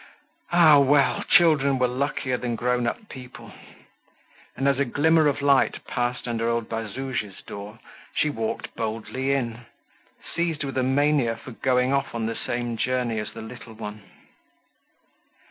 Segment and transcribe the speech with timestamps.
[0.51, 1.21] Ah, well!
[1.29, 3.53] children were luckier than grown up people.
[4.57, 7.77] And, as a glimmer of light passed under old Bazouge's door,
[8.15, 9.67] she walked boldly in,
[10.35, 14.01] seized with a mania for going off on the same journey as the little one.